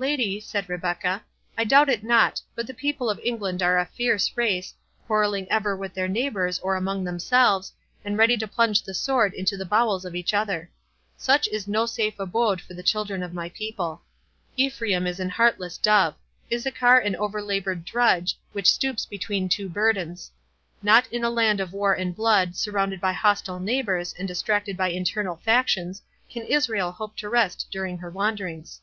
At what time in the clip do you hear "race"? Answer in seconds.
4.34-4.72